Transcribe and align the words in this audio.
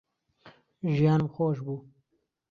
ژیانم 0.95 1.27
خۆش 1.33 1.57
بوو 1.65 1.75